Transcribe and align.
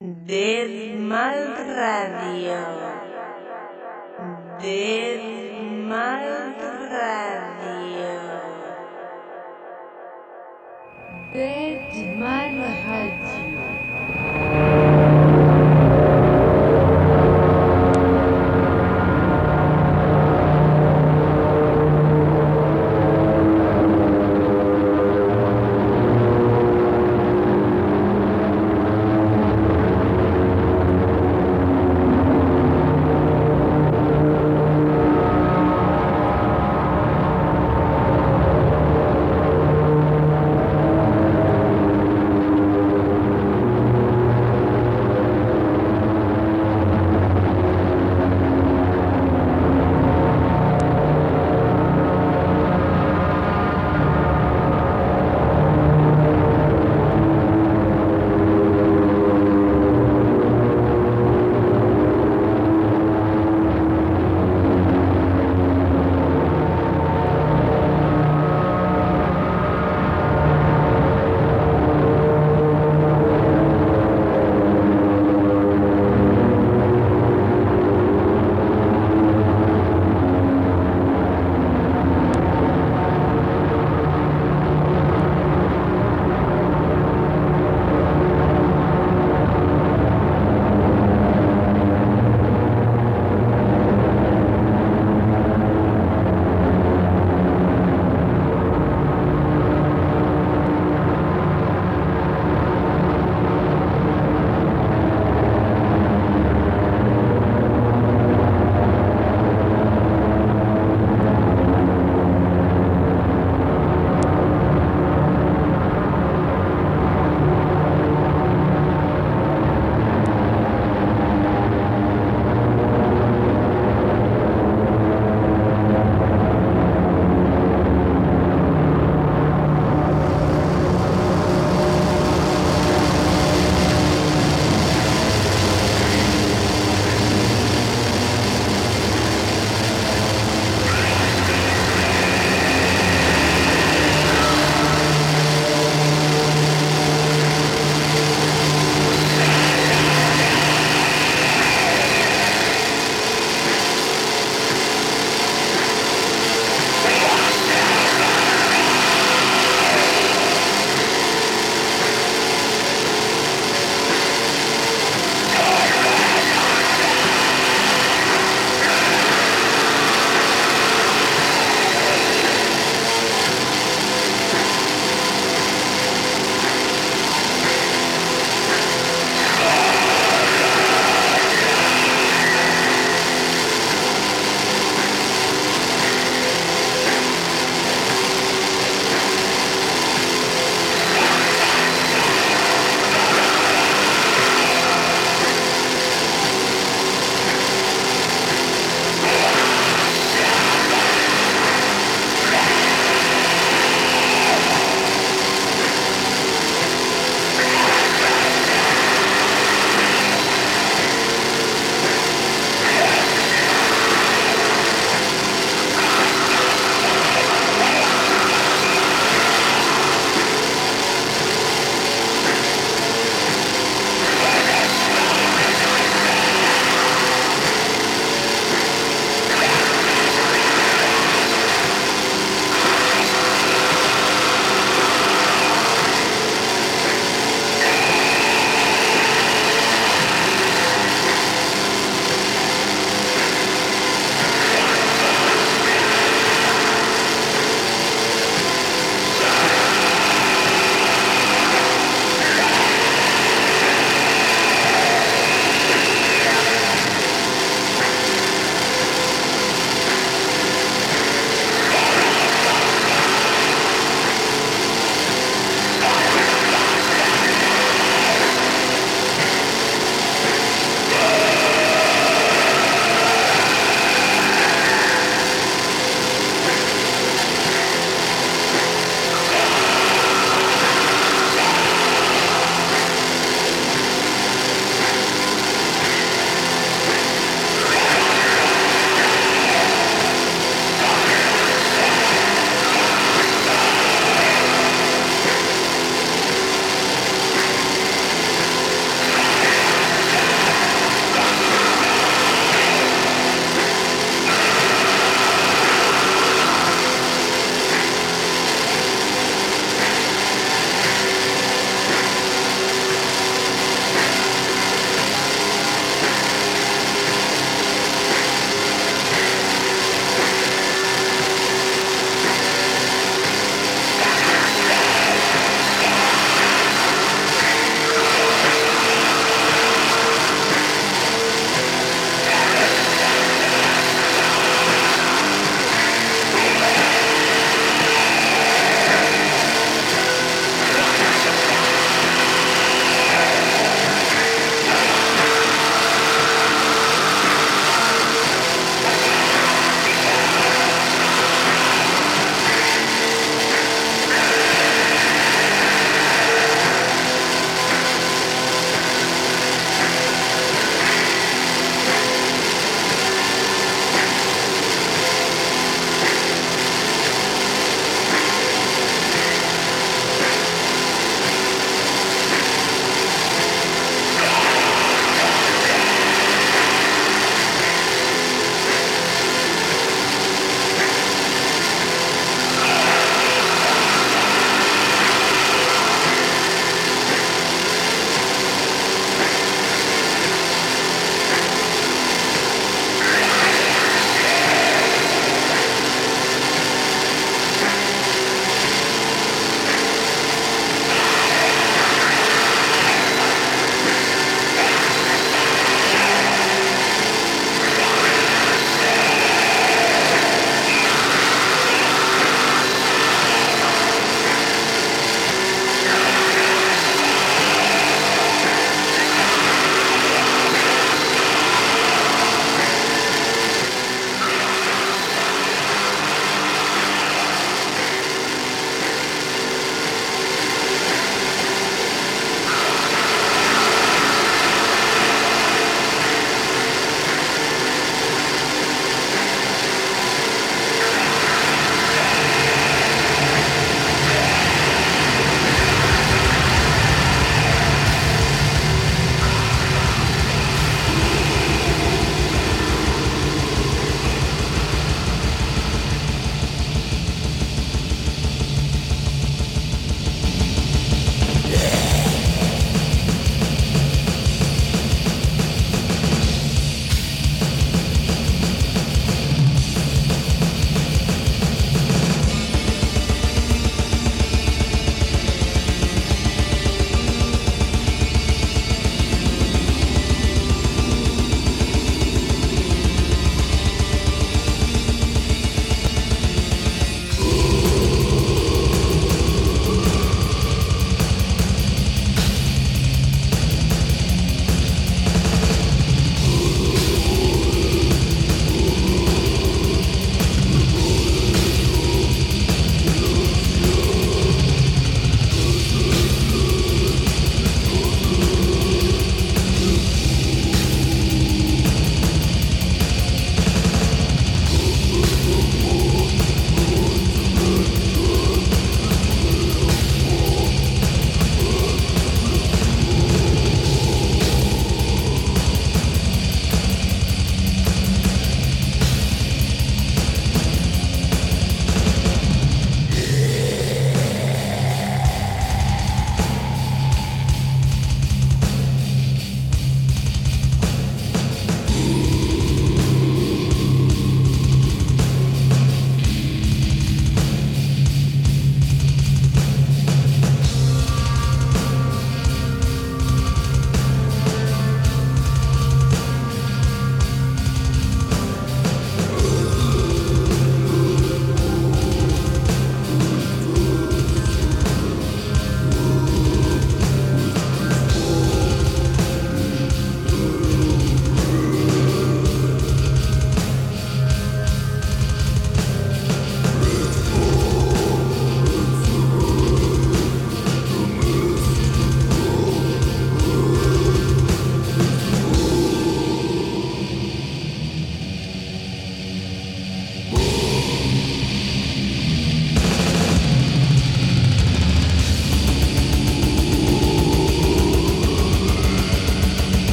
Deadmal 0.00 1.60
Radio. 1.76 2.64
Deadmal 4.58 6.24
Radio. 6.88 8.16
Deadmal 11.34 12.56
Radio. 12.88 13.39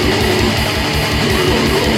Oh, 0.00 1.88
no. 1.92 1.97